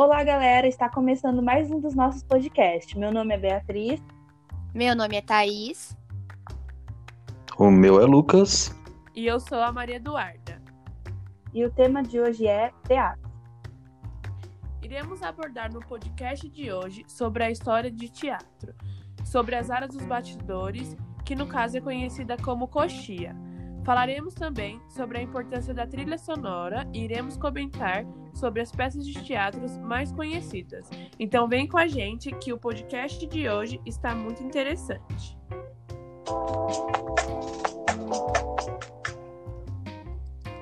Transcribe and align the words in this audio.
Olá, 0.00 0.22
galera! 0.22 0.68
Está 0.68 0.88
começando 0.88 1.42
mais 1.42 1.72
um 1.72 1.80
dos 1.80 1.92
nossos 1.92 2.22
podcasts. 2.22 2.94
Meu 2.94 3.10
nome 3.10 3.34
é 3.34 3.36
Beatriz. 3.36 4.00
Meu 4.72 4.94
nome 4.94 5.16
é 5.16 5.20
Thaís. 5.20 5.98
O 7.58 7.68
meu 7.68 8.00
é 8.00 8.06
Lucas. 8.06 8.72
E 9.12 9.26
eu 9.26 9.40
sou 9.40 9.60
a 9.60 9.72
Maria 9.72 9.96
Eduarda. 9.96 10.62
E 11.52 11.64
o 11.64 11.70
tema 11.72 12.00
de 12.00 12.20
hoje 12.20 12.46
é 12.46 12.70
teatro. 12.86 13.28
Iremos 14.80 15.20
abordar 15.20 15.72
no 15.72 15.80
podcast 15.80 16.48
de 16.48 16.70
hoje 16.70 17.04
sobre 17.08 17.42
a 17.42 17.50
história 17.50 17.90
de 17.90 18.08
teatro, 18.08 18.72
sobre 19.24 19.56
as 19.56 19.68
áreas 19.68 19.90
dos 19.90 20.06
bastidores, 20.06 20.96
que 21.24 21.34
no 21.34 21.48
caso 21.48 21.76
é 21.76 21.80
conhecida 21.80 22.36
como 22.36 22.68
coxia. 22.68 23.34
Falaremos 23.84 24.32
também 24.32 24.80
sobre 24.88 25.18
a 25.18 25.22
importância 25.22 25.74
da 25.74 25.88
trilha 25.88 26.18
sonora 26.18 26.88
e 26.94 27.02
iremos 27.02 27.36
comentar 27.36 28.06
sobre 28.38 28.62
as 28.62 28.70
peças 28.70 29.06
de 29.06 29.22
teatros 29.22 29.76
mais 29.78 30.12
conhecidas. 30.12 30.88
Então 31.18 31.48
vem 31.48 31.66
com 31.66 31.76
a 31.76 31.86
gente 31.86 32.30
que 32.32 32.52
o 32.52 32.58
podcast 32.58 33.26
de 33.26 33.48
hoje 33.48 33.80
está 33.84 34.14
muito 34.14 34.42
interessante. 34.42 35.36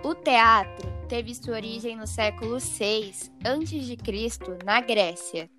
O 0.02 0.14
teatro 0.14 0.88
teve 1.08 1.34
sua 1.34 1.54
origem 1.54 1.96
no 1.96 2.06
século 2.06 2.58
VI 2.58 3.12
a.C., 3.44 4.64
na 4.64 4.80
Grécia, 4.80 5.50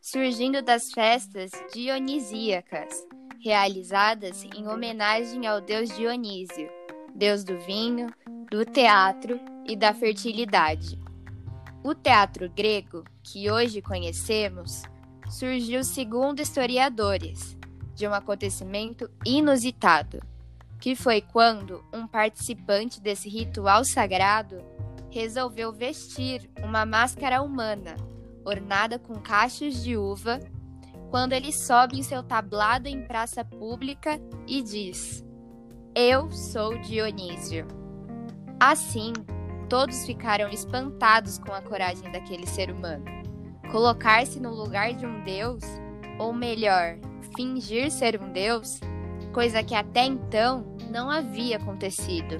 surgindo 0.00 0.62
das 0.62 0.92
festas 0.92 1.50
dionisíacas, 1.72 3.06
realizadas 3.42 4.44
em 4.44 4.66
homenagem 4.66 5.46
ao 5.46 5.60
deus 5.60 5.94
Dionísio, 5.96 6.68
deus 7.14 7.44
do 7.44 7.58
vinho, 7.60 8.08
do 8.50 8.64
teatro 8.64 9.38
e 9.66 9.76
da 9.76 9.94
fertilidade. 9.94 10.98
O 11.82 11.94
teatro 11.94 12.50
grego, 12.50 13.04
que 13.22 13.50
hoje 13.50 13.80
conhecemos, 13.80 14.82
surgiu, 15.30 15.82
segundo 15.82 16.40
historiadores, 16.40 17.56
de 17.94 18.06
um 18.06 18.12
acontecimento 18.12 19.10
inusitado, 19.24 20.20
que 20.78 20.94
foi 20.94 21.22
quando 21.22 21.82
um 21.92 22.06
participante 22.06 23.00
desse 23.00 23.30
ritual 23.30 23.82
sagrado 23.84 24.62
resolveu 25.10 25.72
vestir 25.72 26.50
uma 26.62 26.84
máscara 26.84 27.40
humana, 27.40 27.96
ornada 28.44 28.98
com 28.98 29.14
cachos 29.14 29.82
de 29.82 29.96
uva, 29.96 30.38
quando 31.10 31.32
ele 31.32 31.50
sobe 31.52 31.98
em 31.98 32.02
seu 32.02 32.22
tablado 32.22 32.88
em 32.88 33.06
praça 33.06 33.42
pública 33.42 34.20
e 34.46 34.62
diz: 34.62 35.24
Eu 35.94 36.30
sou 36.30 36.78
Dionísio. 36.78 37.66
Assim, 38.58 39.12
Todos 39.70 40.04
ficaram 40.04 40.50
espantados 40.50 41.38
com 41.38 41.52
a 41.52 41.62
coragem 41.62 42.10
daquele 42.10 42.44
ser 42.44 42.72
humano. 42.72 43.04
Colocar-se 43.70 44.40
no 44.40 44.52
lugar 44.52 44.92
de 44.94 45.06
um 45.06 45.22
deus, 45.22 45.62
ou 46.18 46.32
melhor, 46.32 46.98
fingir 47.36 47.88
ser 47.92 48.20
um 48.20 48.32
deus, 48.32 48.80
coisa 49.32 49.62
que 49.62 49.76
até 49.76 50.04
então 50.04 50.76
não 50.90 51.08
havia 51.08 51.56
acontecido. 51.56 52.38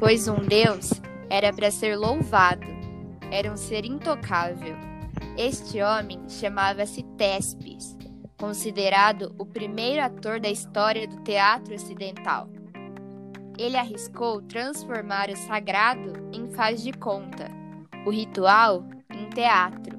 Pois 0.00 0.28
um 0.28 0.46
deus 0.46 0.90
era 1.28 1.52
para 1.52 1.70
ser 1.70 1.94
louvado, 1.94 2.66
era 3.30 3.52
um 3.52 3.56
ser 3.58 3.84
intocável. 3.84 4.76
Este 5.36 5.82
homem 5.82 6.26
chamava-se 6.26 7.02
Tespes, 7.18 7.94
considerado 8.38 9.34
o 9.38 9.44
primeiro 9.44 10.02
ator 10.02 10.40
da 10.40 10.48
história 10.48 11.06
do 11.06 11.22
teatro 11.22 11.74
ocidental 11.74 12.48
ele 13.58 13.76
arriscou 13.76 14.42
transformar 14.42 15.30
o 15.30 15.36
sagrado 15.36 16.12
em 16.32 16.48
faz 16.50 16.82
de 16.82 16.92
conta, 16.92 17.48
o 18.04 18.10
ritual 18.10 18.84
em 19.10 19.28
teatro. 19.30 19.96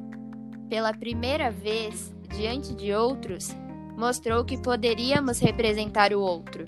Pela 0.69 0.93
primeira 0.93 1.49
vez, 1.49 2.13
diante 2.29 2.75
de 2.75 2.93
outros, 2.93 3.55
mostrou 3.97 4.45
que 4.45 4.57
poderíamos 4.57 5.39
representar 5.39 6.13
o 6.13 6.21
outro. 6.21 6.65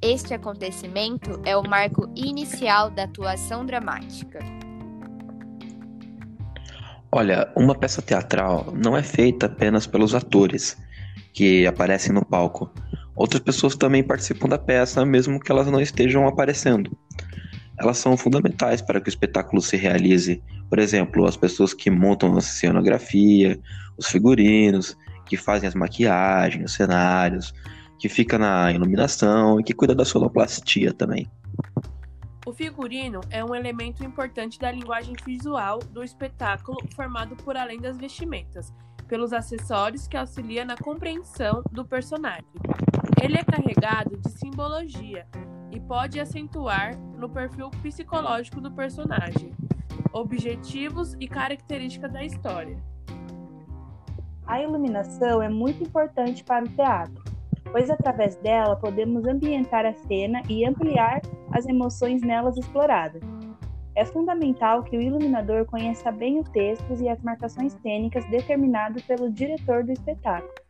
Este 0.00 0.34
acontecimento 0.34 1.40
é 1.44 1.56
o 1.56 1.66
marco 1.66 2.10
inicial 2.14 2.90
da 2.90 3.04
atuação 3.04 3.64
dramática. 3.64 4.38
Olha, 7.10 7.50
uma 7.56 7.74
peça 7.74 8.02
teatral 8.02 8.72
não 8.74 8.96
é 8.96 9.02
feita 9.02 9.46
apenas 9.46 9.86
pelos 9.86 10.14
atores 10.14 10.76
que 11.32 11.66
aparecem 11.66 12.12
no 12.12 12.24
palco, 12.24 12.70
Outras 13.16 13.40
pessoas 13.40 13.76
também 13.76 14.02
participam 14.02 14.48
da 14.48 14.58
peça, 14.58 15.04
mesmo 15.04 15.38
que 15.38 15.52
elas 15.52 15.66
não 15.68 15.80
estejam 15.80 16.26
aparecendo. 16.26 16.90
Elas 17.78 17.98
são 17.98 18.16
fundamentais 18.16 18.80
para 18.80 19.00
que 19.00 19.08
o 19.08 19.10
espetáculo 19.10 19.60
se 19.60 19.76
realize. 19.76 20.42
Por 20.68 20.78
exemplo, 20.78 21.26
as 21.26 21.36
pessoas 21.36 21.72
que 21.72 21.90
montam 21.90 22.36
a 22.36 22.40
cenografia, 22.40 23.58
os 23.96 24.06
figurinos, 24.06 24.96
que 25.26 25.36
fazem 25.36 25.68
as 25.68 25.74
maquiagens, 25.74 26.64
os 26.64 26.72
cenários, 26.72 27.52
que 27.98 28.08
fica 28.08 28.38
na 28.38 28.72
iluminação 28.72 29.60
e 29.60 29.64
que 29.64 29.72
cuida 29.72 29.94
da 29.94 30.04
sonoplastia 30.04 30.92
também. 30.92 31.30
O 32.46 32.52
figurino 32.52 33.20
é 33.30 33.42
um 33.42 33.54
elemento 33.54 34.04
importante 34.04 34.58
da 34.58 34.70
linguagem 34.70 35.14
visual 35.24 35.78
do 35.78 36.04
espetáculo, 36.04 36.76
formado 36.94 37.34
por 37.36 37.56
além 37.56 37.80
das 37.80 37.96
vestimentas, 37.96 38.72
pelos 39.08 39.32
acessórios 39.32 40.06
que 40.06 40.16
auxiliam 40.16 40.66
na 40.66 40.76
compreensão 40.76 41.62
do 41.72 41.84
personagem. 41.84 42.44
Ele 43.22 43.38
é 43.38 43.44
carregado 43.44 44.16
de 44.16 44.30
simbologia 44.30 45.26
e 45.70 45.80
pode 45.80 46.20
acentuar 46.20 46.96
no 47.16 47.28
perfil 47.28 47.70
psicológico 47.82 48.60
do 48.60 48.70
personagem, 48.70 49.52
objetivos 50.12 51.14
e 51.20 51.26
características 51.26 52.12
da 52.12 52.24
história. 52.24 52.76
A 54.46 54.62
iluminação 54.62 55.42
é 55.42 55.48
muito 55.48 55.82
importante 55.82 56.44
para 56.44 56.64
o 56.64 56.68
teatro, 56.68 57.24
pois 57.72 57.88
através 57.88 58.36
dela 58.36 58.76
podemos 58.76 59.26
ambientar 59.26 59.86
a 59.86 59.94
cena 59.94 60.42
e 60.48 60.66
ampliar 60.66 61.22
as 61.50 61.66
emoções 61.66 62.20
nelas 62.20 62.56
exploradas. 62.56 63.22
É 63.96 64.04
fundamental 64.04 64.82
que 64.82 64.96
o 64.96 65.00
iluminador 65.00 65.64
conheça 65.66 66.10
bem 66.10 66.40
o 66.40 66.44
texto 66.44 66.84
e 67.00 67.08
as 67.08 67.22
marcações 67.22 67.72
cênicas 67.74 68.24
determinadas 68.28 69.02
pelo 69.02 69.30
diretor 69.30 69.84
do 69.84 69.92
espetáculo. 69.92 70.63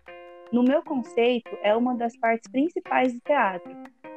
No 0.52 0.62
meu 0.62 0.82
conceito, 0.82 1.50
é 1.62 1.74
uma 1.74 1.94
das 1.96 2.16
partes 2.16 2.50
principais 2.50 3.12
do 3.12 3.20
teatro. 3.20 3.72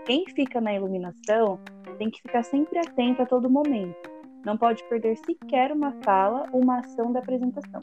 Quem 0.05 0.25
fica 0.27 0.61
na 0.61 0.73
iluminação 0.73 1.59
tem 1.97 2.09
que 2.09 2.21
ficar 2.21 2.43
sempre 2.43 2.79
atento 2.79 3.21
a 3.21 3.25
todo 3.25 3.49
momento. 3.49 4.09
Não 4.45 4.57
pode 4.57 4.83
perder 4.85 5.17
sequer 5.17 5.71
uma 5.71 5.91
fala 6.03 6.47
ou 6.51 6.61
uma 6.61 6.79
ação 6.79 7.11
da 7.11 7.19
apresentação. 7.19 7.81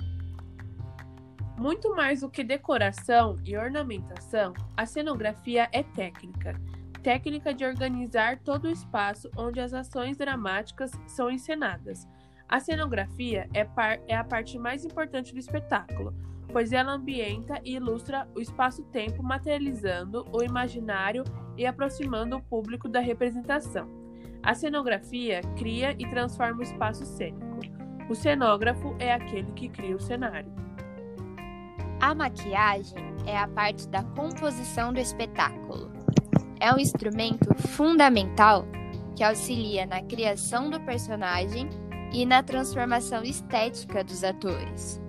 Muito 1.58 1.94
mais 1.94 2.20
do 2.20 2.30
que 2.30 2.42
decoração 2.42 3.38
e 3.44 3.56
ornamentação, 3.56 4.54
a 4.76 4.86
cenografia 4.86 5.68
é 5.72 5.82
técnica 5.82 6.60
técnica 7.04 7.52
de 7.52 7.66
organizar 7.66 8.38
todo 8.38 8.64
o 8.64 8.70
espaço 8.70 9.30
onde 9.36 9.60
as 9.60 9.74
ações 9.74 10.16
dramáticas 10.16 10.90
são 11.06 11.30
encenadas. 11.30 12.08
A 12.48 12.58
cenografia 12.58 13.46
é, 13.52 13.68
é 14.08 14.16
a 14.16 14.24
parte 14.24 14.58
mais 14.58 14.86
importante 14.86 15.32
do 15.34 15.38
espetáculo, 15.38 16.14
pois 16.54 16.72
ela 16.72 16.92
ambienta 16.92 17.60
e 17.62 17.74
ilustra 17.74 18.26
o 18.34 18.40
espaço-tempo, 18.40 19.22
materializando 19.22 20.24
o 20.32 20.42
imaginário 20.42 21.24
e 21.58 21.66
aproximando 21.66 22.36
o 22.36 22.42
público 22.42 22.88
da 22.88 23.00
representação. 23.00 23.86
A 24.42 24.54
cenografia 24.54 25.42
cria 25.58 25.94
e 25.98 26.08
transforma 26.08 26.60
o 26.60 26.62
espaço 26.62 27.04
cênico. 27.04 27.58
O 28.08 28.14
cenógrafo 28.14 28.94
é 28.98 29.12
aquele 29.12 29.52
que 29.52 29.68
cria 29.68 29.96
o 29.96 30.00
cenário. 30.00 30.50
A 32.00 32.14
maquiagem 32.14 32.98
é 33.26 33.36
a 33.36 33.48
parte 33.48 33.88
da 33.88 34.02
composição 34.02 34.92
do 34.92 35.00
espetáculo 35.00 35.92
é 36.64 36.72
um 36.72 36.78
instrumento 36.78 37.54
fundamental 37.54 38.66
que 39.14 39.22
auxilia 39.22 39.84
na 39.84 40.02
criação 40.02 40.70
do 40.70 40.80
personagem 40.80 41.68
e 42.10 42.24
na 42.24 42.42
transformação 42.42 43.22
estética 43.22 44.02
dos 44.02 44.24
atores. 44.24 45.03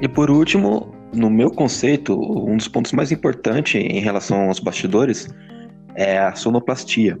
E 0.00 0.08
por 0.08 0.30
último, 0.30 0.94
no 1.12 1.28
meu 1.28 1.50
conceito, 1.50 2.14
um 2.14 2.56
dos 2.56 2.68
pontos 2.68 2.92
mais 2.92 3.12
importantes 3.12 3.74
em 3.74 4.00
relação 4.00 4.48
aos 4.48 4.58
bastidores 4.58 5.28
é 5.94 6.18
a 6.18 6.34
sonoplastia. 6.34 7.20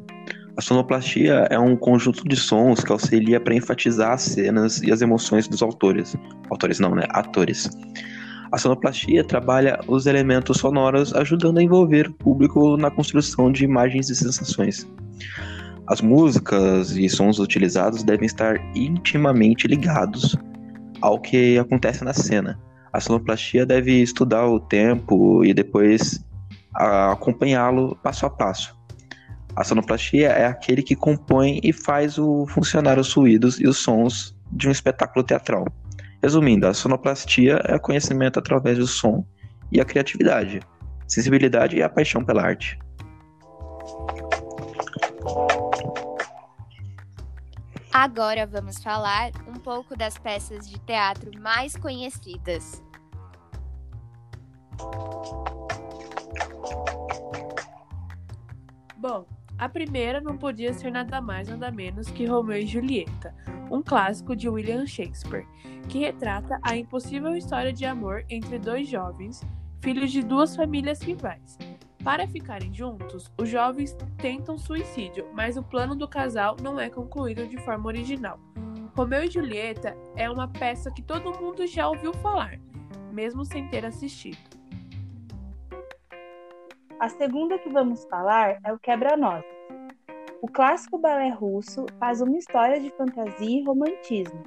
A 0.56 0.62
sonoplastia 0.62 1.46
é 1.50 1.58
um 1.58 1.76
conjunto 1.76 2.26
de 2.26 2.36
sons 2.36 2.82
que 2.82 2.90
auxilia 2.90 3.38
para 3.38 3.54
enfatizar 3.54 4.12
as 4.12 4.22
cenas 4.22 4.82
e 4.82 4.90
as 4.90 5.02
emoções 5.02 5.46
dos 5.46 5.62
autores. 5.62 6.16
Autores 6.50 6.80
não, 6.80 6.94
né? 6.94 7.04
Atores. 7.10 7.68
A 8.50 8.58
sonoplastia 8.58 9.22
trabalha 9.24 9.78
os 9.86 10.06
elementos 10.06 10.58
sonoros, 10.58 11.14
ajudando 11.14 11.58
a 11.58 11.62
envolver 11.62 12.08
o 12.08 12.14
público 12.14 12.76
na 12.76 12.90
construção 12.90 13.52
de 13.52 13.64
imagens 13.64 14.08
e 14.08 14.14
sensações. 14.14 14.90
As 15.86 16.00
músicas 16.00 16.96
e 16.96 17.08
sons 17.08 17.38
utilizados 17.38 18.02
devem 18.02 18.26
estar 18.26 18.56
intimamente 18.74 19.68
ligados 19.68 20.36
ao 21.00 21.20
que 21.20 21.58
acontece 21.58 22.04
na 22.04 22.12
cena. 22.12 22.58
A 22.92 23.00
sonoplastia 23.00 23.64
deve 23.64 24.02
estudar 24.02 24.46
o 24.46 24.58
tempo 24.58 25.44
e 25.44 25.54
depois 25.54 26.24
acompanhá-lo 26.74 27.96
passo 28.02 28.26
a 28.26 28.30
passo. 28.30 28.76
A 29.54 29.64
sonoplastia 29.64 30.28
é 30.28 30.46
aquele 30.46 30.82
que 30.82 30.96
compõe 30.96 31.60
e 31.62 31.72
faz 31.72 32.18
o 32.18 32.46
funcionar 32.46 32.98
os 32.98 33.12
ruídos 33.12 33.60
e 33.60 33.66
os 33.66 33.78
sons 33.78 34.36
de 34.52 34.68
um 34.68 34.70
espetáculo 34.70 35.24
teatral. 35.24 35.66
Resumindo, 36.22 36.66
a 36.66 36.74
sonoplastia 36.74 37.60
é 37.64 37.78
conhecimento 37.78 38.38
através 38.38 38.78
do 38.78 38.86
som 38.86 39.24
e 39.72 39.80
a 39.80 39.84
criatividade, 39.84 40.60
sensibilidade 41.06 41.76
e 41.76 41.82
a 41.82 41.88
paixão 41.88 42.24
pela 42.24 42.42
arte. 42.42 42.78
Agora 47.92 48.46
vamos 48.46 48.82
falar 48.82 49.32
pouco 49.70 49.96
das 49.96 50.18
peças 50.18 50.68
de 50.68 50.80
teatro 50.80 51.30
mais 51.40 51.76
conhecidas. 51.76 52.82
Bom, 58.96 59.24
a 59.56 59.68
primeira 59.68 60.20
não 60.20 60.36
podia 60.36 60.72
ser 60.72 60.90
nada 60.90 61.20
mais 61.20 61.48
nada 61.48 61.70
menos 61.70 62.10
que 62.10 62.26
Romeu 62.26 62.58
e 62.58 62.66
Julieta, 62.66 63.32
um 63.70 63.80
clássico 63.80 64.34
de 64.34 64.48
William 64.48 64.84
Shakespeare, 64.84 65.46
que 65.88 66.00
retrata 66.00 66.58
a 66.64 66.76
impossível 66.76 67.36
história 67.36 67.72
de 67.72 67.86
amor 67.86 68.24
entre 68.28 68.58
dois 68.58 68.88
jovens, 68.88 69.40
filhos 69.80 70.10
de 70.10 70.20
duas 70.20 70.56
famílias 70.56 71.00
rivais. 71.00 71.56
Para 72.02 72.26
ficarem 72.26 72.74
juntos, 72.74 73.30
os 73.38 73.48
jovens 73.48 73.96
tentam 74.18 74.58
suicídio, 74.58 75.28
mas 75.32 75.56
o 75.56 75.62
plano 75.62 75.94
do 75.94 76.08
casal 76.08 76.56
não 76.60 76.80
é 76.80 76.90
concluído 76.90 77.46
de 77.46 77.56
forma 77.58 77.86
original. 77.86 78.40
Romeu 78.94 79.22
e 79.22 79.30
Julieta 79.30 79.96
é 80.16 80.28
uma 80.28 80.48
peça 80.48 80.90
que 80.90 81.00
todo 81.00 81.38
mundo 81.40 81.66
já 81.66 81.88
ouviu 81.88 82.12
falar, 82.14 82.58
mesmo 83.12 83.44
sem 83.44 83.68
ter 83.68 83.84
assistido. 83.84 84.38
A 86.98 87.08
segunda 87.08 87.58
que 87.58 87.70
vamos 87.70 88.04
falar 88.04 88.58
é 88.64 88.72
o 88.72 88.78
Quebra-Nozes. 88.78 89.44
O 90.42 90.48
clássico 90.48 90.98
balé 90.98 91.30
russo 91.30 91.86
faz 91.98 92.20
uma 92.20 92.36
história 92.36 92.80
de 92.80 92.90
fantasia 92.90 93.60
e 93.60 93.64
romantismo. 93.64 94.42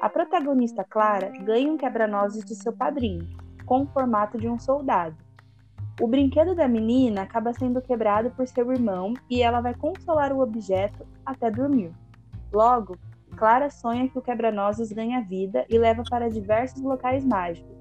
A 0.00 0.08
protagonista 0.08 0.84
Clara 0.84 1.30
ganha 1.44 1.70
um 1.70 1.76
quebra-nozes 1.76 2.44
de 2.44 2.54
seu 2.54 2.72
padrinho, 2.72 3.26
com 3.64 3.82
o 3.82 3.86
formato 3.86 4.36
de 4.36 4.48
um 4.48 4.58
soldado. 4.58 5.16
O 6.00 6.06
brinquedo 6.06 6.54
da 6.54 6.68
menina 6.68 7.22
acaba 7.22 7.54
sendo 7.54 7.80
quebrado 7.80 8.30
por 8.32 8.46
seu 8.46 8.70
irmão 8.72 9.14
e 9.30 9.42
ela 9.42 9.60
vai 9.60 9.74
consolar 9.74 10.32
o 10.32 10.40
objeto 10.40 11.06
até 11.24 11.50
dormir. 11.50 11.92
Logo, 12.52 12.98
Clara 13.36 13.68
sonha 13.70 14.08
que 14.08 14.18
o 14.18 14.22
quebra-nozes 14.22 14.90
ganha 14.90 15.20
vida 15.20 15.66
e 15.68 15.78
leva 15.78 16.02
para 16.08 16.30
diversos 16.30 16.82
locais 16.82 17.24
mágicos. 17.24 17.76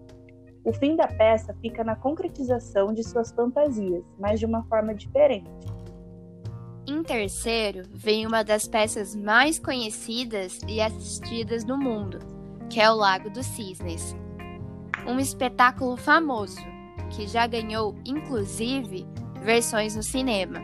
O 0.66 0.74
fim 0.74 0.96
da 0.96 1.08
peça 1.08 1.56
fica 1.62 1.84
na 1.84 1.96
concretização 1.96 2.92
de 2.92 3.04
suas 3.04 3.32
fantasias, 3.32 4.04
mas 4.20 4.40
de 4.40 4.46
uma 4.46 4.64
forma 4.64 4.94
diferente. 4.94 5.50
Em 6.88 7.02
terceiro, 7.04 7.84
vem 7.92 8.28
uma 8.28 8.44
das 8.44 8.68
peças 8.68 9.16
mais 9.16 9.58
conhecidas 9.58 10.60
e 10.68 10.82
assistidas 10.82 11.64
no 11.64 11.78
mundo, 11.78 12.20
que 12.70 12.82
é 12.82 12.90
o 12.90 12.96
Lago 12.96 13.30
dos 13.30 13.46
Cisnes. 13.46 14.16
Um 15.08 15.20
espetáculo 15.20 15.96
famoso, 15.98 16.62
que 17.12 17.28
já 17.28 17.48
ganhou, 17.48 17.96
inclusive, 18.06 19.08
versões 19.42 19.96
no 19.96 20.04
cinema. 20.04 20.60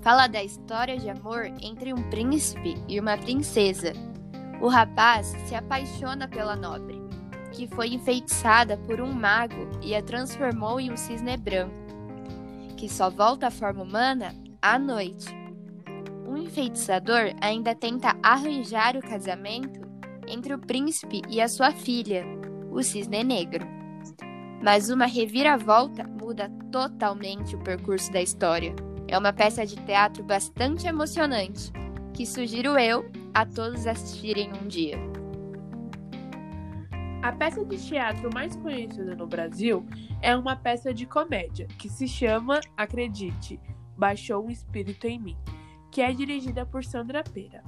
Fala 0.00 0.26
da 0.26 0.42
história 0.42 0.96
de 0.96 1.10
amor 1.10 1.44
entre 1.60 1.92
um 1.92 2.08
príncipe 2.08 2.74
e 2.88 2.98
uma 2.98 3.18
princesa. 3.18 3.92
O 4.60 4.66
rapaz 4.66 5.34
se 5.46 5.54
apaixona 5.54 6.26
pela 6.26 6.56
nobre, 6.56 7.00
que 7.52 7.68
foi 7.68 7.88
enfeitiçada 7.88 8.76
por 8.76 9.00
um 9.00 9.12
mago 9.12 9.68
e 9.80 9.94
a 9.94 10.02
transformou 10.02 10.80
em 10.80 10.92
um 10.92 10.96
cisne 10.96 11.36
branco, 11.36 11.74
que 12.76 12.88
só 12.88 13.08
volta 13.08 13.46
à 13.46 13.50
forma 13.50 13.82
humana 13.82 14.34
à 14.60 14.78
noite. 14.78 15.28
O 16.26 16.36
enfeitiçador 16.36 17.34
ainda 17.40 17.74
tenta 17.74 18.16
arranjar 18.22 18.96
o 18.96 19.00
casamento 19.00 19.80
entre 20.26 20.52
o 20.52 20.58
príncipe 20.58 21.22
e 21.28 21.40
a 21.40 21.48
sua 21.48 21.70
filha, 21.70 22.24
o 22.70 22.82
cisne 22.82 23.22
negro. 23.22 23.66
Mas 24.62 24.90
uma 24.90 25.06
reviravolta 25.06 26.04
muda 26.04 26.50
totalmente 26.72 27.54
o 27.54 27.60
percurso 27.60 28.12
da 28.12 28.20
história. 28.20 28.74
É 29.06 29.16
uma 29.16 29.32
peça 29.32 29.64
de 29.64 29.76
teatro 29.76 30.22
bastante 30.24 30.86
emocionante, 30.86 31.72
que 32.12 32.26
sugiro 32.26 32.76
eu 32.76 33.08
a 33.34 33.44
todos 33.46 33.86
assistirem 33.86 34.50
um 34.52 34.66
dia. 34.66 34.98
A 37.22 37.32
peça 37.32 37.64
de 37.64 37.76
teatro 37.76 38.30
mais 38.32 38.54
conhecida 38.56 39.14
no 39.14 39.26
Brasil 39.26 39.84
é 40.22 40.36
uma 40.36 40.54
peça 40.54 40.94
de 40.94 41.04
comédia 41.04 41.66
que 41.78 41.88
se 41.88 42.06
chama, 42.06 42.60
acredite, 42.76 43.60
Baixou 43.96 44.46
um 44.46 44.50
Espírito 44.50 45.06
em 45.08 45.18
Mim, 45.18 45.36
que 45.90 46.00
é 46.00 46.12
dirigida 46.12 46.64
por 46.64 46.84
Sandra 46.84 47.24
Pera. 47.24 47.64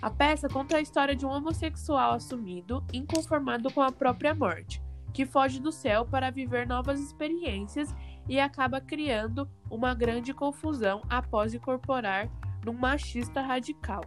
A 0.00 0.10
peça 0.10 0.48
conta 0.48 0.78
a 0.78 0.80
história 0.80 1.14
de 1.14 1.26
um 1.26 1.30
homossexual 1.30 2.14
assumido, 2.14 2.82
inconformado 2.92 3.70
com 3.70 3.82
a 3.82 3.92
própria 3.92 4.34
morte, 4.34 4.82
que 5.12 5.26
foge 5.26 5.60
do 5.60 5.70
céu 5.70 6.06
para 6.06 6.30
viver 6.30 6.66
novas 6.66 6.98
experiências 6.98 7.94
e 8.28 8.40
acaba 8.40 8.80
criando 8.80 9.48
uma 9.70 9.94
grande 9.94 10.32
confusão 10.32 11.02
após 11.08 11.52
incorporar 11.52 12.28
num 12.64 12.72
machista 12.72 13.42
radical, 13.42 14.02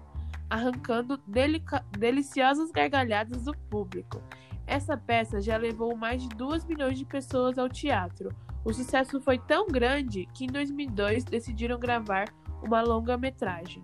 arrancando 0.50 1.20
deliciosas 1.98 2.72
gargalhadas 2.72 3.44
do 3.46 3.58
público. 3.70 4.22
Essa 4.66 4.98
peça 4.98 5.40
já 5.42 5.58
levou 5.58 5.96
mais 5.96 6.22
de 6.22 6.30
2 6.30 6.66
milhões 6.66 6.98
de 6.98 7.06
pessoas 7.06 7.58
ao 7.58 7.70
teatro. 7.70 8.30
O 8.66 8.74
sucesso 8.74 9.22
foi 9.22 9.38
tão 9.38 9.68
grande 9.68 10.28
que 10.34 10.46
em 10.46 10.48
2002 10.48 11.24
decidiram 11.24 11.80
gravar 11.80 12.26
uma 12.64 12.82
longa-metragem. 12.82 13.84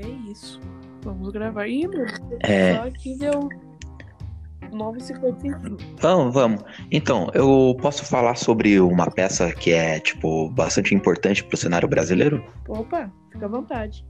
é 0.00 0.08
isso. 0.30 0.60
Vamos 1.02 1.30
gravar. 1.30 1.66
Ih, 1.66 1.86
meu 1.86 2.04
É. 2.40 2.76
só 2.76 2.88
aqui 2.88 3.16
deu 3.16 3.48
9h55. 4.70 5.78
Vamos, 6.00 6.34
vamos. 6.34 6.62
Então, 6.90 7.30
eu 7.34 7.76
posso 7.80 8.04
falar 8.04 8.36
sobre 8.36 8.80
uma 8.80 9.10
peça 9.10 9.52
que 9.52 9.72
é, 9.72 10.00
tipo, 10.00 10.48
bastante 10.50 10.94
importante 10.94 11.44
pro 11.44 11.56
cenário 11.56 11.88
brasileiro? 11.88 12.44
Opa, 12.68 13.10
fica 13.32 13.46
à 13.46 13.48
vontade. 13.48 14.04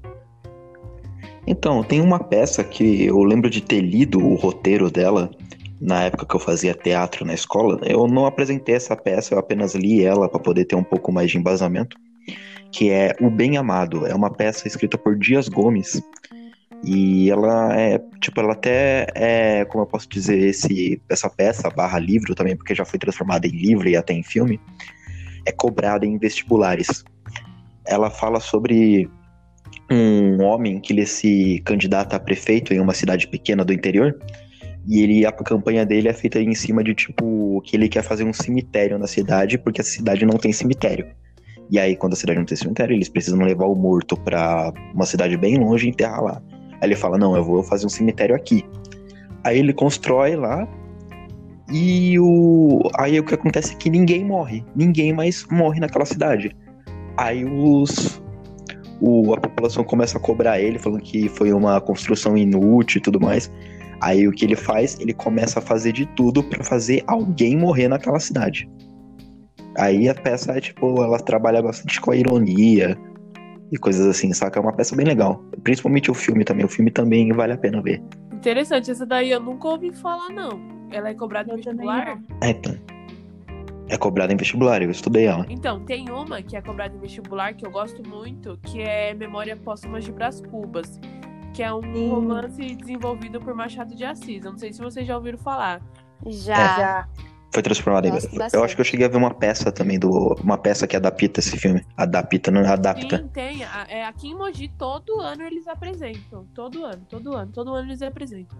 Então, 1.47 1.83
tem 1.83 2.01
uma 2.01 2.19
peça 2.19 2.63
que 2.63 3.07
eu 3.07 3.23
lembro 3.23 3.51
de 3.51 3.61
ter 3.61 3.81
lido 3.81 4.19
o 4.19 4.35
roteiro 4.35 4.91
dela 4.91 5.31
na 5.81 6.05
época 6.05 6.27
que 6.27 6.37
eu 6.37 6.41
fazia 6.41 6.75
teatro 6.75 7.25
na 7.25 7.33
escola. 7.33 7.81
Eu 7.85 8.07
não 8.07 8.27
apresentei 8.27 8.75
essa 8.75 8.95
peça, 8.95 9.35
eu 9.35 9.39
apenas 9.39 9.75
li 9.75 10.05
ela 10.05 10.29
para 10.29 10.39
poder 10.39 10.67
ter 10.67 10.77
um 10.77 10.85
pouco 10.85 11.11
mais 11.11 11.31
de 11.31 11.39
embasamento. 11.39 11.97
Que 12.71 12.91
é 12.91 13.17
O 13.21 13.31
Bem 13.31 13.57
Amado. 13.57 14.07
É 14.07 14.15
uma 14.15 14.31
peça 14.31 14.69
escrita 14.69 14.97
por 14.99 15.19
Dias 15.19 15.49
Gomes. 15.49 16.01
E 16.85 17.31
ela 17.31 17.77
é, 17.79 18.01
tipo, 18.21 18.41
ela 18.41 18.53
até 18.53 19.07
é, 19.15 19.65
como 19.65 19.83
eu 19.83 19.87
posso 19.87 20.09
dizer, 20.09 20.39
esse, 20.39 21.01
essa 21.09 21.29
peça, 21.29 21.71
barra 21.71 21.99
livro 21.99 22.35
também, 22.35 22.57
porque 22.57 22.75
já 22.75 22.85
foi 22.85 22.99
transformada 22.99 23.47
em 23.47 23.51
livro 23.51 23.89
e 23.89 23.97
até 23.97 24.13
em 24.13 24.23
filme, 24.23 24.61
é 25.47 25.53
cobrada 25.53 26.07
em 26.07 26.19
vestibulares. 26.19 27.03
Ela 27.87 28.11
fala 28.11 28.39
sobre 28.39 29.09
um 29.91 30.43
homem 30.43 30.81
que 30.81 30.93
ele 30.93 31.07
se 31.07 31.61
candidata 31.65 32.17
a 32.17 32.21
prefeito 32.21 32.73
em 32.73 32.81
uma 32.81 32.95
cidade 32.95 33.27
pequena 33.27 33.65
do 33.65 33.73
interior. 33.73 34.17
E 34.87 35.01
ele, 35.01 35.27
a 35.27 35.33
campanha 35.33 35.85
dele 35.85 36.09
é 36.09 36.13
feita 36.13 36.41
em 36.41 36.55
cima 36.55 36.83
de 36.83 36.95
tipo 36.95 37.61
que 37.63 37.77
ele 37.77 37.89
quer 37.89 38.03
fazer 38.03 38.25
um 38.25 38.33
cemitério 38.33 38.99
na 38.99 39.07
cidade, 39.07 39.59
porque 39.59 39.81
a 39.81 39.85
cidade 39.85 40.25
não 40.25 40.39
tem 40.39 40.53
cemitério. 40.53 41.07
E 41.71 41.79
aí, 41.79 41.97
quando 41.97 42.15
a 42.15 42.17
cidade 42.17 42.39
não 42.39 42.47
tem 42.47 42.57
cemitério, 42.57 42.95
eles 42.95 43.09
precisam 43.09 43.39
levar 43.41 43.67
o 43.67 43.75
morto 43.75 44.17
pra 44.17 44.73
uma 44.95 45.07
cidade 45.07 45.37
bem 45.37 45.57
longe 45.59 45.87
e 45.87 45.91
enterrar 45.91 46.23
lá. 46.23 46.43
Aí 46.81 46.89
ele 46.89 46.97
fala: 46.97 47.19
Não, 47.19 47.37
eu 47.37 47.45
vou 47.45 47.63
fazer 47.63 47.87
um 47.87 47.91
cemitério 47.91 48.35
aqui. 48.35 48.65
Aí 49.45 49.59
ele 49.59 49.73
constrói 49.73 50.37
lá. 50.37 50.67
E 51.71 52.19
o. 52.19 52.81
Aí 52.99 53.19
o 53.19 53.25
que 53.25 53.35
acontece 53.35 53.75
é 53.75 53.77
que 53.77 53.91
ninguém 53.91 54.25
morre. 54.25 54.65
Ninguém 54.75 55.13
mais 55.13 55.47
morre 55.51 55.81
naquela 55.81 56.05
cidade. 56.05 56.57
Aí 57.17 57.45
os. 57.45 58.21
O, 59.01 59.33
a 59.33 59.41
população 59.41 59.83
começa 59.83 60.19
a 60.19 60.21
cobrar 60.21 60.61
ele, 60.61 60.79
falando 60.79 61.01
que 61.01 61.29
foi 61.31 61.53
uma 61.55 61.81
construção 61.81 62.37
inútil 62.37 62.99
e 62.99 63.03
tudo 63.03 63.19
mais. 63.21 63.51
Aí 64.01 64.27
o 64.27 64.33
que 64.33 64.45
ele 64.45 64.57
faz? 64.57 64.99
Ele 65.01 65.15
começa 65.15 65.59
a 65.59 65.63
fazer 65.63 65.93
de 65.93 66.07
tudo 66.07 66.43
para 66.43 66.63
fazer 66.65 67.03
alguém 67.07 67.57
morrer 67.57 67.89
naquela 67.89 68.21
cidade. 68.21 68.69
Aí 69.77 70.09
a 70.09 70.15
peça 70.15 70.53
é 70.53 70.61
tipo, 70.61 71.03
ela 71.03 71.19
trabalha 71.19 71.63
bastante 71.63 72.01
com 72.01 72.11
a 72.11 72.17
ironia 72.17 72.99
e 73.71 73.79
coisas 73.79 74.07
assim, 74.07 74.33
saca? 74.33 74.59
É 74.59 74.63
uma 74.63 74.73
peça 74.73 74.97
bem 74.97 75.07
legal. 75.07 75.43
Principalmente 75.63 76.11
o 76.11 76.15
filme 76.15 76.45
também. 76.45 76.65
O 76.65 76.69
filme 76.69 76.91
também 76.91 77.33
vale 77.33 77.53
a 77.53 77.59
pena 77.59 77.81
ver. 77.81 78.03
Interessante, 78.33 78.91
essa 78.91 79.07
daí 79.07 79.31
eu 79.31 79.41
nunca 79.41 79.69
ouvi 79.69 79.93
falar, 79.93 80.31
não. 80.31 80.61
Ela 80.91 81.11
é 81.11 81.15
cobrada 81.15 81.53
Eu 81.53 81.61
também 81.63 81.87
vestibular? 81.87 82.21
É, 82.41 82.51
então. 82.51 82.75
É 83.89 83.97
cobrada 83.97 84.33
em 84.33 84.37
vestibular, 84.37 84.83
eu 84.83 84.91
estudei 84.91 85.27
ela. 85.27 85.45
Então, 85.49 85.81
tem 85.81 86.11
uma 86.11 86.41
que 86.41 86.57
é 86.57 86.63
cobrada 86.63 86.97
em 86.97 87.01
vestibular 87.01 87.55
que 87.55 87.67
eu 87.67 87.71
gosto 87.71 88.09
muito, 88.09 88.57
que 88.63 88.81
é 88.81 89.13
Memória 89.15 89.57
Póstuma 89.57 90.01
de 90.01 90.13
Brás 90.13 90.41
Cubas, 90.41 91.01
que 91.53 91.63
é 91.63 91.73
um 91.75 91.83
Sim. 91.83 92.09
romance 92.09 92.77
desenvolvido 92.77 93.41
por 93.41 93.53
Machado 93.53 93.95
de 93.95 94.05
Assis. 94.05 94.45
Eu 94.45 94.53
não 94.53 94.59
sei 94.59 94.73
se 94.73 94.81
vocês 94.81 95.07
já 95.07 95.17
ouviram 95.17 95.39
falar. 95.39 95.83
Já. 96.27 96.55
Já. 96.55 97.09
Foi 97.53 97.63
transformado 97.63 98.07
em. 98.07 98.13
Eu 98.53 98.63
acho 98.63 98.75
que 98.77 98.81
eu 98.81 98.85
cheguei 98.85 99.07
a 99.07 99.09
ver 99.09 99.17
uma 99.17 99.35
peça 99.35 99.73
também, 99.73 99.99
do 99.99 100.09
uma 100.43 100.57
peça 100.57 100.87
que 100.87 100.95
adapta 100.95 101.41
esse 101.41 101.57
filme. 101.57 101.85
Adapta, 101.97 102.51
não 102.51 102.61
adapta. 102.61 103.19
Sim, 103.19 103.29
tem. 103.29 103.63
É, 103.89 104.07
aqui 104.07 104.29
em 104.29 104.35
Mogi, 104.37 104.69
todo 104.79 105.21
ano 105.21 105.43
eles 105.43 105.67
apresentam. 105.67 106.47
Todo 106.55 106.85
ano, 106.85 107.05
todo 107.09 107.35
ano, 107.35 107.51
todo 107.51 107.75
ano 107.75 107.89
eles 107.89 108.03
apresentam. 108.03 108.57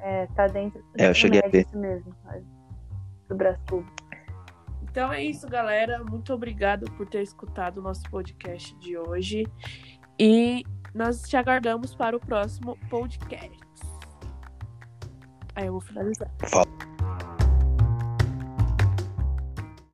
É, 0.00 0.26
tá 0.28 0.46
dentro 0.46 0.80
do 0.80 0.88
É, 0.98 1.08
eu 1.08 1.14
cheguei 1.14 1.40
a 1.40 1.46
ensino 1.46 1.52
ver. 1.52 1.66
isso 1.66 1.78
mesmo. 1.78 2.14
Do 3.28 3.36
Brascub. 3.36 3.86
Então 4.82 5.12
é 5.12 5.22
isso, 5.22 5.48
galera. 5.48 6.02
Muito 6.02 6.32
obrigado 6.34 6.90
por 6.92 7.06
ter 7.06 7.22
escutado 7.22 7.78
o 7.78 7.82
nosso 7.82 8.02
podcast 8.10 8.76
de 8.78 8.98
hoje. 8.98 9.46
E 10.18 10.64
nós 10.92 11.22
te 11.22 11.36
aguardamos 11.36 11.94
para 11.94 12.16
o 12.16 12.20
próximo 12.20 12.76
podcast. 12.88 13.60
Aí 15.54 15.66
eu 15.66 15.72
vou 15.72 15.80
finalizar. 15.80 16.28
Fala. 16.48 16.89